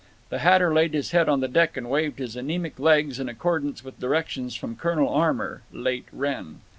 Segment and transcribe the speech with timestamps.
[0.29, 3.83] The hatter laid his head on the deck and waved his anemic legs in accordance
[3.83, 6.61] with directions from Colonel Armour (late Wrenn).